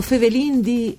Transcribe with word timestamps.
O 0.00 0.02
fevelin 0.02 0.62
di... 0.62 0.96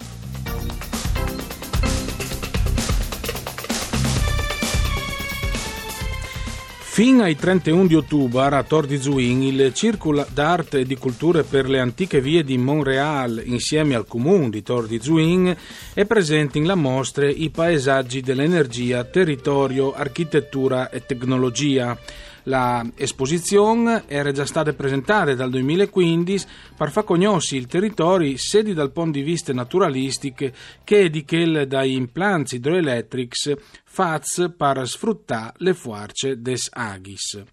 Fin 6.77 7.21
ai 7.21 7.35
31 7.35 7.87
di 7.87 7.95
ottobre 7.95 8.55
a 8.55 8.61
Tor 8.61 8.85
di 8.85 9.01
Zuin 9.01 9.41
il 9.41 9.73
Circolo 9.73 10.23
d'Arte 10.31 10.81
e 10.81 10.85
di 10.85 10.97
Culture 10.97 11.41
per 11.41 11.67
le 11.67 11.79
antiche 11.79 12.21
vie 12.21 12.43
di 12.43 12.59
Montreal 12.59 13.41
insieme 13.43 13.95
al 13.95 14.05
Comune 14.05 14.51
di 14.51 14.61
Tor 14.61 14.85
di 14.85 14.99
Zuin 15.01 15.57
è 15.95 16.05
presente 16.05 16.59
in 16.59 16.67
la 16.67 16.75
mostra 16.75 17.27
I 17.27 17.49
paesaggi 17.49 18.21
dell'energia, 18.21 19.03
territorio, 19.03 19.95
architettura 19.95 20.91
e 20.91 21.03
tecnologia. 21.03 21.97
La 22.43 22.85
esposizione 22.95 24.03
era 24.07 24.31
già 24.31 24.45
stata 24.45 24.73
presentata 24.73 25.35
dal 25.35 25.49
2015 25.49 26.45
per 26.75 26.89
far 26.91 27.03
conoscere 27.03 27.61
il 27.61 27.67
territorio 27.67 28.35
sia 28.37 28.63
dal 28.73 28.91
punto 28.91 29.17
di 29.17 29.23
vista 29.23 29.53
naturalistico 29.53 30.49
che 30.83 31.09
di 31.09 31.23
quel 31.23 31.67
dai 31.67 31.95
impianti 31.95 32.55
idroelettrici 32.55 33.55
fats 33.83 34.53
per 34.57 34.87
sfruttare 34.87 35.53
le 35.57 35.73
forze 35.73 36.41
des 36.41 36.67
agis. 36.71 37.43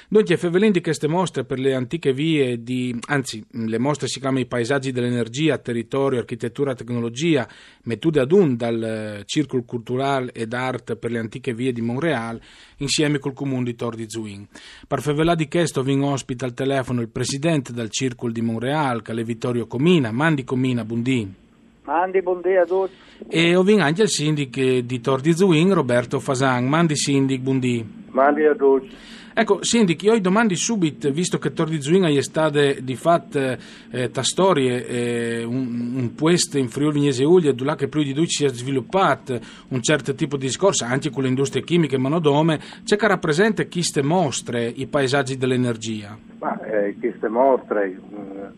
Dunque, 0.08 0.36
Fevelin 0.36 0.72
di 0.72 0.82
queste 0.82 1.08
mostre 1.08 1.44
per 1.44 1.58
le 1.58 1.74
antiche 1.74 2.12
vie 2.12 2.62
di, 2.62 2.94
anzi, 3.06 3.42
le 3.52 3.78
mostre 3.78 4.08
si 4.08 4.20
chiamano 4.20 4.40
i 4.40 4.46
paesaggi 4.46 4.92
dell'energia, 4.92 5.56
territorio, 5.56 6.18
architettura, 6.18 6.74
tecnologia, 6.74 7.48
mettude 7.84 8.20
ad 8.20 8.30
un 8.30 8.54
dal 8.56 9.22
Circolo 9.24 9.62
Culturale 9.62 10.32
ed 10.32 10.52
Art 10.52 10.96
per 10.96 11.10
le 11.10 11.18
antiche 11.18 11.54
vie 11.54 11.72
di 11.72 11.80
Montreal, 11.80 12.38
insieme 12.78 13.18
col 13.18 13.32
comune 13.32 13.64
di 13.64 13.74
Tor 13.74 13.94
di 13.94 14.04
Zuin. 14.06 14.46
Per 14.86 15.00
Fevelà 15.00 15.34
di 15.34 15.48
questo 15.48 15.82
vin 15.82 16.02
ospita 16.02 16.44
al 16.44 16.52
telefono 16.52 17.00
il 17.00 17.08
presidente 17.08 17.72
del 17.72 17.88
Circolo 17.88 18.32
di 18.32 18.42
Montreal, 18.42 19.00
Cale 19.00 19.24
Vittorio 19.24 19.66
Comina, 19.66 20.12
Mandi 20.12 20.44
Comina, 20.44 20.84
buondì. 20.84 21.40
Mandi, 21.84 22.22
buondì 22.22 22.54
a 22.56 22.64
tutti. 22.64 22.94
E 23.28 23.56
ho 23.56 23.64
anche 23.78 24.02
il 24.02 24.08
sindaco 24.08 24.60
di 24.60 25.00
Tor 25.00 25.20
di 25.20 25.32
Zuin, 25.32 25.74
Roberto 25.74 26.20
Fasan. 26.20 26.66
Mandi 26.66 26.96
sindac, 26.96 27.38
buondì. 27.38 27.84
Mandi 28.10 28.44
a 28.44 28.54
tutti. 28.54 28.94
Ecco, 29.34 29.64
Sindic, 29.64 30.02
io 30.02 30.20
domandi 30.20 30.56
subito, 30.56 31.10
visto 31.10 31.38
che 31.38 31.52
Tor 31.52 31.68
di 31.70 31.80
Zuina 31.80 32.08
è 32.08 32.20
stata 32.20 32.72
di 32.72 32.96
fatto 32.96 33.56
eh, 33.90 34.10
ta 34.10 34.22
storia, 34.22 34.76
eh, 34.76 35.42
un, 35.42 35.92
un 35.94 36.14
puesto 36.14 36.58
in 36.58 36.68
Friuli 36.68 36.92
Vignese 36.92 37.24
Uglia, 37.24 37.52
dove 37.52 37.74
che 37.76 37.88
più 37.88 38.02
di 38.02 38.12
due 38.12 38.26
si 38.26 38.44
è 38.44 38.48
sviluppato 38.48 39.40
un 39.68 39.80
certo 39.80 40.14
tipo 40.14 40.36
di 40.36 40.46
discorso, 40.46 40.84
anche 40.84 41.08
con 41.08 41.22
le 41.22 41.30
industrie 41.30 41.64
chimiche 41.64 41.96
e 41.96 41.98
monodome, 41.98 42.60
c'è 42.84 42.96
che 42.96 43.08
rappresenta 43.08 43.66
queste 43.66 44.02
mostre, 44.02 44.66
i 44.66 44.86
paesaggi 44.86 45.38
dell'energia? 45.38 46.16
Ma 46.38 46.60
eh, 46.64 46.94
queste 47.00 47.28
mostre, 47.28 47.98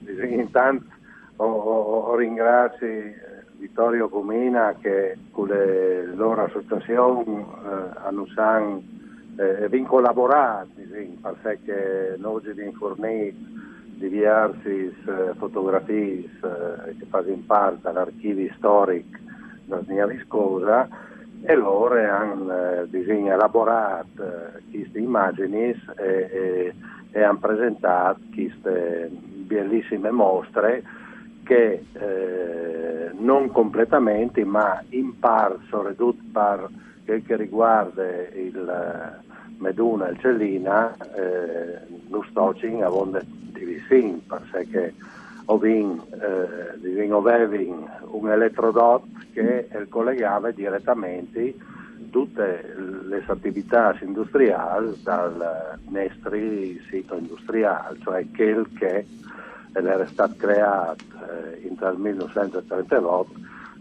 eh, 0.06 0.26
intanto 0.26 0.86
ho, 1.36 1.44
ho 1.46 2.16
ringrazio 2.16 2.88
Vittorio 3.58 4.08
Comina 4.08 4.74
che 4.80 5.16
con 5.30 5.48
le 5.48 6.04
loro 6.14 6.44
associazioni 6.44 7.38
eh, 7.38 7.98
hanno 8.04 8.26
eh, 9.36 9.68
vin 9.68 9.86
collaborati 9.86 10.88
sì, 10.92 11.18
perché 11.40 12.16
noi 12.18 12.42
di 12.42 12.72
fornire 12.76 13.34
diverse 13.96 14.70
eh, 14.70 14.92
fotografie 15.38 16.24
eh, 16.24 16.96
che 16.98 17.06
fanno 17.08 17.42
parte 17.46 17.78
dell'archivio 17.82 18.52
storico 18.56 19.18
della 19.64 19.82
mia 19.86 20.06
viscosa 20.06 20.88
e 21.42 21.54
loro 21.54 21.94
hanno 21.94 22.80
eh, 22.82 22.86
elaborato 23.32 24.22
eh, 24.22 24.62
queste 24.70 24.98
immagini 24.98 25.62
e, 25.62 25.80
e, 25.96 26.74
e 27.12 27.22
hanno 27.22 27.38
presentato 27.38 28.20
queste 28.32 29.08
bellissime 29.10 30.10
mostre 30.10 30.82
che 31.44 31.84
eh, 31.92 33.10
non 33.16 33.50
completamente 33.52 34.44
ma 34.44 34.82
in 34.88 35.18
parte 35.18 35.60
sono 35.68 35.88
ridotte 35.88 36.22
per 36.32 36.68
quel 37.04 37.22
che 37.24 37.36
riguarda 37.36 38.02
il 38.32 39.22
Meduna 39.58 40.08
e 40.08 40.16
Cellina, 40.18 40.94
eh, 41.14 41.78
lo 42.08 42.24
stocking 42.28 42.82
a 42.82 42.88
vonde 42.88 43.24
di 43.26 43.64
vicino, 43.64 44.20
perché 44.50 44.94
ovin, 45.46 46.00
eh, 46.10 46.78
un 48.06 48.30
elettrodot 48.30 49.04
che 49.32 49.68
collegava 49.88 50.50
direttamente 50.50 51.54
tutte 52.10 52.74
le 53.06 53.24
attività 53.26 53.96
industriali 54.00 54.96
dal 55.02 55.78
nostro 55.88 56.36
sito 56.88 57.16
industriale, 57.16 57.98
cioè 58.02 58.24
quel 58.34 58.68
che 58.78 59.06
era 59.74 60.06
stato 60.06 60.34
creato 60.36 61.04
eh, 61.30 61.68
nel 61.68 61.96
1938 61.96 63.32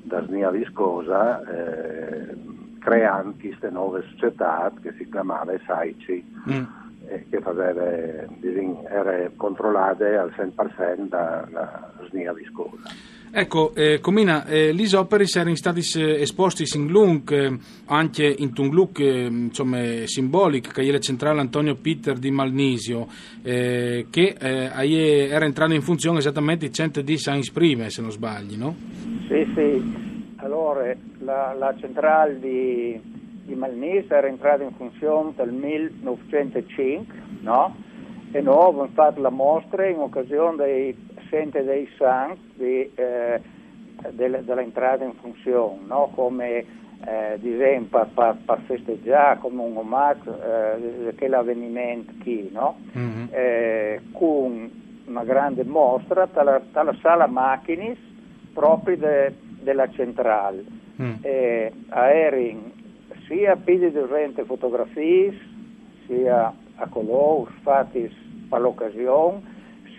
da 0.03 0.25
Snia 0.25 0.49
Viscosa 0.49 1.41
eh, 1.45 2.35
creando 2.79 3.35
queste 3.39 3.69
nuove 3.69 4.03
società 4.11 4.71
che 4.81 4.93
si 4.97 5.09
chiamava 5.09 5.53
SAICI 5.65 6.35
mm. 6.49 6.63
e 7.07 7.25
che 7.29 7.39
faceva, 7.39 7.81
era 8.89 9.31
controllate 9.37 10.17
al 10.17 10.33
100% 10.35 11.07
dalla 11.07 11.91
Snia 12.09 12.33
Viscosa. 12.33 12.89
Ecco, 13.35 13.73
eh, 13.73 13.99
Comina, 13.99 14.45
eh, 14.45 14.75
gli 14.75 14.93
opere 14.93 15.25
erano 15.35 15.55
stati 15.55 15.79
esposti 15.79 16.65
in 16.77 16.89
Lung, 16.89 17.31
eh, 17.31 17.57
anche 17.85 18.23
in 18.27 18.51
un 18.57 18.69
look 18.69 18.99
eh, 18.99 19.25
insomma, 19.25 19.79
simbolico, 20.05 20.69
che 20.69 20.83
è 20.83 20.91
la 20.91 20.99
centrale 20.99 21.39
Antonio 21.39 21.73
Peter 21.73 22.19
di 22.19 22.29
Malnisio, 22.29 23.07
eh, 23.41 24.05
che 24.11 24.35
eh, 24.39 25.29
era 25.29 25.45
entrato 25.45 25.73
in 25.73 25.81
funzione 25.81 26.19
esattamente 26.19 26.69
110 26.69 27.29
anni 27.29 27.49
prima, 27.51 27.89
se 27.89 28.01
non 28.03 28.11
sbaglio, 28.11 28.55
no? 28.55 28.75
Sì, 29.27 29.51
sì. 29.55 30.33
Allora, 30.35 30.95
la, 31.21 31.55
la 31.57 31.73
centrale 31.79 32.39
di, 32.39 33.01
di 33.45 33.55
Malnese 33.55 34.13
era 34.13 34.27
entrata 34.27 34.61
in 34.61 34.73
funzione 34.77 35.33
nel 35.37 35.51
1905, 35.51 37.15
no? 37.41 37.75
E 38.31 38.41
noi 38.41 38.67
abbiamo 38.67 38.89
fatto 38.93 39.21
la 39.21 39.31
mostra 39.31 39.87
in 39.87 39.97
occasione 39.97 40.55
dei 40.57 40.95
Sente 41.33 41.63
dei 41.63 41.89
Santi 41.97 42.41
di, 42.53 42.91
eh, 42.93 43.41
dell'entrata 44.11 45.03
in 45.03 45.15
funzione, 45.15 45.79
no? 45.87 46.11
come 46.13 46.63
eh, 47.07 47.39
esempio 47.41 48.07
per, 48.13 48.37
per, 48.45 48.59
festeggiare 48.67 49.39
come 49.39 49.63
un 49.63 49.75
omaggio 49.75 50.39
eh, 50.39 51.15
quell'avvenimento 51.17 52.13
qui, 52.21 52.51
no? 52.51 52.77
mm-hmm. 52.95 53.25
eh, 53.31 54.01
con 54.11 54.71
una 55.07 55.23
grande 55.23 55.63
mostra 55.63 56.29
dalla, 56.31 56.61
dalla 56.71 56.95
sala 57.01 57.25
macchinis 57.25 57.97
proprio 58.53 58.97
de, 58.97 59.33
della 59.59 59.89
centrale. 59.89 60.63
Mm. 61.01 61.13
Eh, 61.21 61.73
aerei 61.89 62.71
sia 63.25 63.55
pidi 63.55 63.91
di 63.91 64.43
fotografie, 64.45 65.35
sia 66.05 66.53
a 66.75 66.87
colore 66.89 67.49
fatti 67.63 68.07
per 68.47 68.61
l'occasione, 68.61 69.52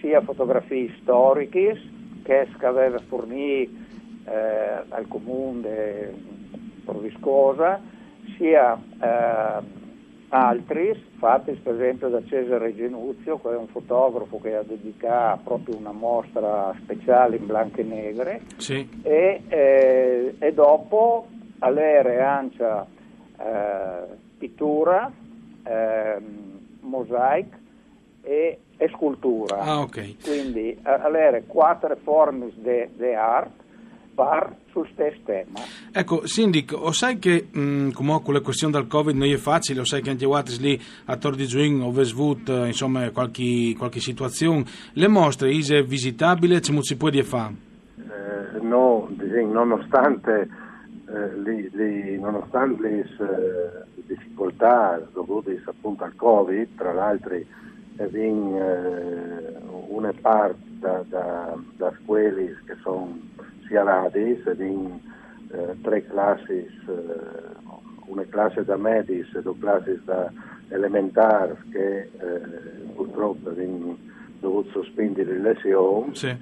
sia 0.04 0.20
fotografie 0.20 0.94
storiche 1.00 1.80
che 2.22 2.46
aveva 2.60 2.98
fornito 3.08 3.72
eh, 4.26 4.84
al 4.90 5.08
comune 5.08 6.12
di 6.12 6.98
Viscosa, 7.00 7.80
sia 8.36 8.78
eh, 9.00 9.82
altri 10.28 11.02
fatti 11.16 11.52
per 11.52 11.74
esempio 11.74 12.08
da 12.08 12.22
Cesare 12.26 12.74
Genuzio, 12.74 13.38
che 13.38 13.52
è 13.52 13.56
un 13.56 13.68
fotografo 13.68 14.38
che 14.40 14.56
ha 14.56 14.62
dedicato 14.62 15.40
proprio 15.44 15.76
una 15.78 15.92
mostra 15.92 16.74
speciale 16.82 17.36
in 17.36 17.46
bianco 17.46 17.80
e 17.80 17.84
negre 17.84 18.42
sì. 18.58 18.86
e, 19.02 19.42
eh, 19.48 20.34
e, 20.38 20.52
dopo 20.52 21.28
all'ere 21.60 22.20
ancia 22.20 22.86
eh, 23.38 24.16
pittura, 24.36 25.10
eh, 25.64 26.18
mosaic 26.80 27.62
e, 28.24 28.58
e 28.76 28.88
scultura. 28.88 29.58
Ah, 29.58 29.80
okay. 29.80 30.16
Quindi 30.22 30.76
all'ere 30.82 31.44
quattro 31.46 31.94
forme 32.02 32.50
di 32.56 33.12
arte 33.14 33.62
par 34.14 34.54
sul 34.70 34.88
stesso 34.92 35.18
tema. 35.24 35.60
Ecco, 35.92 36.26
Sindic, 36.26 36.72
o 36.72 36.92
sai 36.92 37.18
che 37.18 37.48
mh, 37.50 37.90
comunque 37.90 38.32
la 38.32 38.40
questione 38.40 38.72
del 38.72 38.86
Covid 38.86 39.14
non 39.14 39.28
è 39.28 39.36
facile, 39.36 39.80
o 39.80 39.84
sai 39.84 40.02
che 40.02 40.10
anche 40.10 40.24
Wattis 40.24 40.60
lì 40.60 40.80
a 41.06 41.16
Tor 41.16 41.34
di 41.34 41.46
Zuin 41.46 41.80
o 41.82 41.90
Vesvut, 41.90 42.48
insomma, 42.48 43.10
qualche, 43.10 43.74
qualche 43.76 44.00
situazione, 44.00 44.64
le 44.92 45.08
mostre 45.08 45.50
è 45.50 45.84
visitabile, 45.84 46.60
ce 46.60 46.72
si 46.80 46.96
può 46.96 47.10
dire 47.10 47.24
fare? 47.24 47.54
Eh, 47.96 48.60
no, 48.60 49.08
nonostante, 49.52 50.48
eh, 51.08 51.40
li, 51.40 51.68
li, 51.72 52.18
nonostante 52.18 52.82
le 52.82 53.00
eh, 53.00 54.02
difficoltà 54.06 55.00
dovute 55.12 55.60
appunto 55.66 56.04
al 56.04 56.14
Covid, 56.14 56.68
tra 56.76 56.92
l'altro 56.92 57.36
in 57.96 58.56
eh, 58.56 59.58
una 59.88 60.12
parte 60.20 60.58
da, 60.80 61.04
da, 61.08 61.56
da 61.76 61.92
scuole 62.02 62.56
che 62.66 62.76
sono 62.82 63.18
sia 63.66 63.82
radis 63.82 64.44
ed 64.46 64.60
in 64.60 64.98
eh, 65.50 65.76
tre 65.82 66.04
classi, 66.06 66.52
eh, 66.52 66.68
una 68.06 68.24
classe 68.28 68.64
da 68.64 68.76
medis 68.76 69.32
e 69.34 69.42
due 69.42 69.58
classi 69.58 70.00
da 70.04 70.30
elementari 70.68 71.54
che 71.70 71.98
eh, 71.98 72.10
purtroppo 72.94 73.50
hanno 73.50 73.96
dovuto 74.40 74.82
sospendere 74.82 75.32
le 75.32 75.52
lezioni. 75.52 76.14
Sì. 76.14 76.36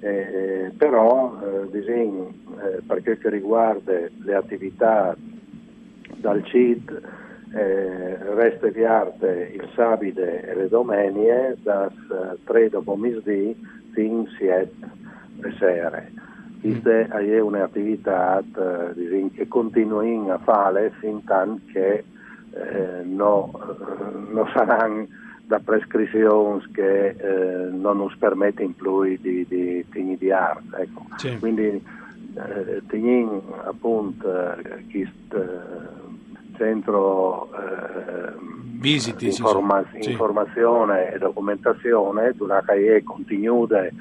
Eh, 0.00 0.70
però 0.76 1.40
eh, 1.40 1.70
disegno, 1.70 2.32
eh, 2.62 2.82
per 2.86 3.02
quel 3.02 3.18
che 3.18 3.30
riguarda 3.30 3.92
le 3.92 4.34
attività 4.34 5.16
dal 6.16 6.44
CID 6.44 7.00
eh, 7.54 8.16
resta 8.34 8.68
di 8.68 8.84
arte 8.84 9.52
il 9.54 9.68
sabide 9.74 10.42
e 10.42 10.54
le 10.54 10.68
domenie 10.68 11.56
da 11.62 11.90
3 12.44 12.68
dopo 12.68 12.96
misdì 12.96 13.56
fin 13.92 14.26
7 14.38 14.72
sere. 15.58 16.10
Questa 16.60 16.90
mm. 16.90 17.10
è 17.12 17.40
un'attività 17.40 18.38
eh, 18.40 19.30
che 19.34 19.46
continuano 19.48 20.32
a 20.32 20.38
fare 20.38 20.92
fin 20.98 21.22
tanto 21.24 21.62
che 21.72 22.04
eh, 22.54 23.02
no, 23.04 23.50
non 24.30 24.50
saranno 24.52 25.06
da 25.46 25.60
prescrizioni 25.60 26.64
che 26.72 27.08
eh, 27.08 27.70
non 27.70 28.08
ci 28.08 28.16
permettono 28.18 28.72
più 28.76 29.02
di, 29.20 29.46
di, 29.46 29.84
di, 29.90 30.16
di 30.16 30.30
arte. 30.30 30.76
Ecco. 30.78 31.06
Sì. 31.16 31.38
Quindi 31.38 31.84
eh, 32.34 32.82
teniamo 32.88 33.42
appunto 33.64 34.56
eh, 34.56 34.84
centro 36.56 37.48
eh, 37.52 38.52
Visiti, 38.84 39.26
informa- 39.26 39.84
sì, 39.92 40.10
informazione 40.10 41.14
e 41.14 41.18
documentazione, 41.18 42.32
durante 42.36 43.02
continude 43.02 43.92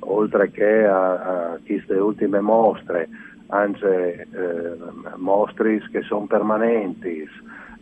oltre 0.00 0.50
che 0.50 0.84
a, 0.84 1.52
a 1.52 1.58
queste 1.64 1.94
ultime 1.94 2.40
mostre, 2.40 3.08
anche 3.48 4.26
eh, 4.28 4.76
mostre 5.16 5.80
che 5.90 6.02
sono 6.02 6.26
permanenti 6.26 7.28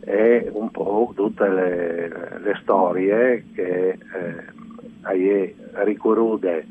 e 0.01 0.49
un 0.53 0.69
po' 0.69 1.11
tutte 1.15 1.49
le, 1.49 2.39
le 2.39 2.59
storie 2.61 3.45
che 3.55 3.89
eh, 3.89 3.97
ricorrude 5.83 6.67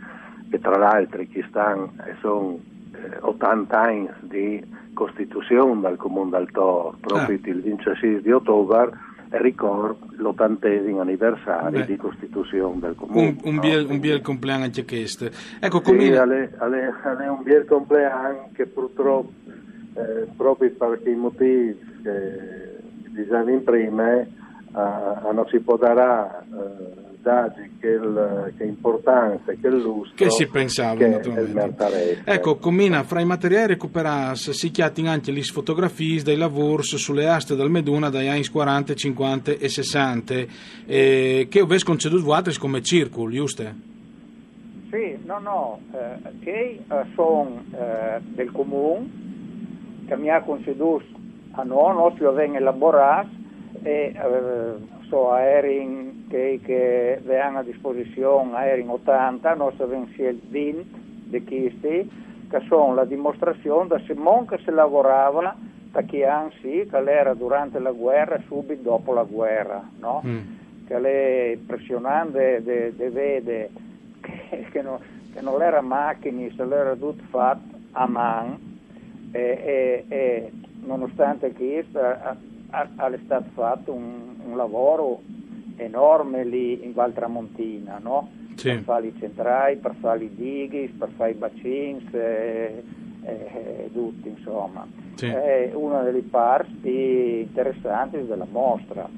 che 0.48 0.60
tra 0.60 0.76
l'altro 0.76 1.24
ci 1.30 1.44
stanno 1.48 1.92
e 2.06 2.14
sono 2.20 2.56
eh, 2.56 2.71
80 3.20 3.80
anni 3.80 4.08
di 4.20 4.62
costituzione 4.94 5.80
del 5.80 5.96
Comune 5.96 6.30
del 6.30 6.50
proprio 6.50 7.38
ah. 7.42 7.48
il 7.48 7.62
26 7.62 8.22
di 8.22 8.30
ottobre 8.30 8.90
ricorda 9.32 10.06
l'ottantesimo 10.16 11.00
anniversario 11.00 11.80
Beh. 11.80 11.86
di 11.86 11.96
costituzione 11.96 12.80
del 12.80 12.94
comune. 12.94 13.28
Un, 13.28 13.36
un, 13.42 13.54
no? 13.54 13.60
biel, 13.60 13.86
un 13.88 14.00
biel 14.00 14.20
compleanno 14.20 14.64
anche 14.64 14.84
questo. 14.84 15.30
Ecco, 15.58 15.78
sì, 15.78 15.84
come... 15.84 16.10
è 16.10 17.28
un 17.28 17.42
biel 17.42 17.64
compleanno 17.64 18.50
che 18.52 18.66
purtroppo, 18.66 19.32
eh, 19.94 20.26
proprio 20.36 20.70
per 20.70 21.00
i 21.06 21.14
motivi 21.14 21.78
che 22.02 22.80
diciamo 23.08 23.58
prima, 23.60 24.20
eh, 24.20 24.28
non 24.72 25.46
si 25.48 25.60
potrà 25.60 26.40
eh, 26.40 27.11
dati 27.22 27.76
che, 27.80 27.86
il, 27.86 28.52
che 28.58 28.64
importanza, 28.64 29.52
che 29.52 29.68
lustro 29.68 30.14
che 30.14 30.30
si 30.30 30.46
pensava 30.48 30.96
che 30.96 31.06
naturalmente. 31.06 32.22
Ecco, 32.24 32.56
combina 32.56 33.04
fra 33.04 33.20
i 33.20 33.24
materiali 33.24 33.68
recuperati 33.68 34.52
si 34.52 34.70
chiattin 34.70 35.06
anche 35.06 35.30
le 35.30 35.42
fotografie 35.42 36.22
dei 36.22 36.36
lavori 36.36 36.82
sulle 36.82 37.28
aste 37.28 37.54
del 37.54 37.70
Meduna 37.70 38.10
dagli 38.10 38.26
anni 38.26 38.44
40, 38.44 38.94
50 38.94 39.52
e 39.52 39.68
60 39.68 40.34
eh, 40.86 41.46
che 41.48 41.60
avete 41.60 41.84
conceduto 41.84 42.24
voi 42.24 42.42
come 42.58 42.82
circolo, 42.82 43.30
giusto? 43.30 43.62
Sì, 44.90 45.16
no, 45.24 45.38
no, 45.38 45.80
eh, 45.92 46.38
che 46.40 46.80
eh, 46.86 47.04
sono 47.14 47.64
eh, 47.72 48.20
del 48.20 48.50
comune 48.50 49.20
che 50.06 50.16
mi 50.16 50.28
ha 50.28 50.42
conceduto 50.42 51.04
a 51.52 51.62
noi, 51.62 51.94
noi 51.94 52.26
abbiamo 52.26 52.56
elaborato 52.56 53.28
e 53.82 54.12
eh, 54.14 54.74
so 55.08 55.30
aerei 55.30 56.21
che, 56.32 56.60
che 56.64 57.38
hanno 57.38 57.58
a 57.58 57.62
disposizione 57.62 58.56
aerei 58.56 58.86
80, 58.88 59.54
noi 59.54 59.74
abbiamo 59.76 60.08
20 60.16 60.84
di 61.24 61.44
questi, 61.44 62.10
che 62.48 62.60
sono 62.68 62.94
la 62.94 63.04
dimostrazione 63.04 63.88
da 63.88 64.00
Simone 64.06 64.46
che 64.46 64.58
si 64.64 64.70
lavorava 64.70 65.54
da 65.90 66.00
chi 66.02 66.24
anzi, 66.24 66.88
che 66.88 67.02
era 67.04 67.34
durante 67.34 67.78
la 67.78 67.92
guerra 67.92 68.36
e 68.36 68.42
subito 68.46 68.82
dopo 68.82 69.12
la 69.12 69.24
guerra, 69.24 69.86
no? 69.98 70.22
mm. 70.24 70.38
che 70.86 70.96
è 70.96 71.52
impressionante 71.52 72.62
di 72.62 73.04
vedere 73.10 73.68
che, 74.20 74.66
che, 74.70 74.80
no, 74.80 75.00
che, 75.34 75.40
non 75.42 75.60
era 75.60 75.82
macchine, 75.82 76.50
se 76.56 76.64
l'era 76.64 76.94
tutto 76.94 77.24
fatto 77.28 77.76
a 77.92 78.06
mano 78.06 78.58
e, 79.32 79.40
e, 79.40 80.04
e 80.08 80.52
nonostante 80.84 81.52
questo 81.52 82.00
è 82.00 83.18
stato 83.24 83.50
fatto 83.52 83.92
un, 83.92 84.36
un, 84.46 84.56
lavoro 84.56 85.20
enorme 85.76 86.44
lì 86.44 86.84
in 86.84 86.92
Val 86.92 87.12
Tramontina, 87.12 87.98
no? 88.02 88.40
sì. 88.56 88.68
per 88.68 88.82
fare 88.82 89.06
i 89.08 89.14
centrai, 89.18 89.76
per 89.76 89.94
fare 90.00 90.24
i 90.24 90.34
dighi, 90.34 90.94
per 90.96 91.10
fare 91.16 91.30
i 91.30 91.34
bacini 91.34 92.08
e, 92.12 92.82
e, 93.24 93.90
tutti 93.92 94.28
insomma. 94.28 94.86
Sì. 95.14 95.26
È 95.26 95.70
una 95.74 96.02
delle 96.02 96.22
parti 96.22 97.40
interessanti 97.40 98.24
della 98.24 98.46
mostra. 98.50 99.08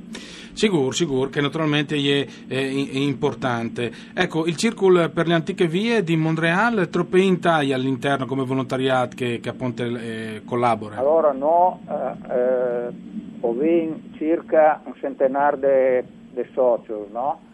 Sicuro, 0.52 0.92
sicuro, 0.92 1.30
che 1.30 1.40
naturalmente 1.40 1.96
è, 1.96 2.26
è, 2.46 2.54
è, 2.54 2.96
importante. 2.96 3.90
Ecco, 4.14 4.46
il 4.46 4.54
Circolo 4.54 5.08
per 5.10 5.26
le 5.26 5.34
antiche 5.34 5.66
vie 5.66 6.04
di 6.04 6.14
Montreal, 6.14 6.88
troppe 6.90 7.20
intai 7.20 7.72
all'interno 7.72 8.24
come 8.24 8.44
volontariato 8.44 9.16
che, 9.16 9.40
che 9.40 9.48
appunto 9.48 9.82
eh, 9.82 10.42
collabora? 10.44 10.96
Allora 10.96 11.32
no, 11.32 11.80
eh, 11.88 12.32
eh, 12.32 12.92
ovin 13.40 14.12
circa 14.16 14.80
un 14.84 14.94
centenario 14.94 15.58
di 15.58 16.23
soci, 16.52 16.92
no? 17.10 17.52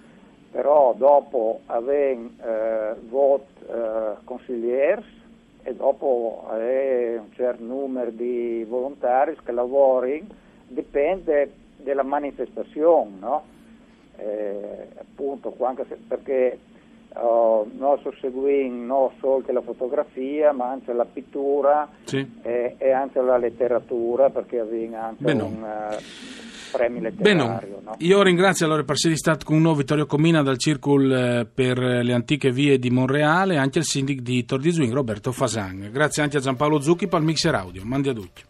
però 0.51 0.95
dopo 0.97 1.61
avem 1.67 2.31
eh, 2.43 2.95
vot 3.09 3.47
eh, 3.69 4.17
consigliers 4.25 5.05
e 5.63 5.75
dopo 5.75 6.49
eh, 6.59 7.19
un 7.19 7.33
certo 7.35 7.63
numero 7.63 8.11
di 8.11 8.65
volontari 8.69 9.37
che 9.45 9.53
lavorano, 9.53 10.27
dipende 10.67 11.53
della 11.77 12.03
manifestazione, 12.03 13.11
no? 13.21 13.43
eh, 14.17 14.89
appunto, 14.99 15.55
se, 15.89 15.97
perché 16.07 16.59
uh, 17.15 17.69
noi 17.77 18.01
seguiamo 18.21 18.85
non 18.85 19.11
solo 19.19 19.43
la 19.47 19.61
fotografia, 19.63 20.53
ma 20.53 20.71
anche 20.71 20.93
la 20.93 21.05
pittura 21.05 21.89
sì. 22.05 22.39
e, 22.43 22.75
e, 22.79 22.91
anche 22.91 23.21
la 23.21 23.37
letteratura, 23.37 24.31
perché 24.31 24.61
avviene 24.61 24.97
anche 24.97 25.25
Beh, 25.25 25.33
un 25.33 25.63
uh, 25.63 25.97
premio 26.71 27.01
letterario. 27.01 27.81
No? 27.85 27.95
Io 27.99 28.23
ringrazio 28.23 28.67
allora 28.67 28.85
per 28.85 28.95
essere 28.95 29.17
stato 29.17 29.45
con 29.45 29.61
noi 29.61 29.77
Vittorio 29.77 30.07
Comina 30.07 30.43
dal 30.43 30.59
Circolo 30.59 31.15
eh, 31.15 31.47
per 31.47 31.79
le 31.79 32.13
antiche 32.13 32.51
vie 32.51 32.79
di 32.79 32.91
Monreale 32.91 33.55
e 33.55 33.57
anche 33.59 33.79
il 33.79 33.85
sindaco 33.85 34.21
di 34.21 34.45
Tor 34.45 34.61
di 34.61 34.73
Zuin, 34.73 34.93
Roberto 34.93 35.33
Fasan. 35.33 35.91
Grazie 35.93 36.23
anche 36.23 36.37
a 36.37 36.41
Giampaolo 36.41 36.81
Zucchi 36.81 37.09
per 37.09 37.21
il 37.21 37.27
mixer 37.27 37.55
audio. 37.55 37.83
Mandi 37.85 38.09
a 38.09 38.13
tutti. 38.13 38.43